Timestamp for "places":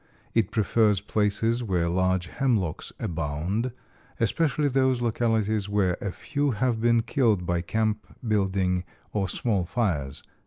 0.99-1.61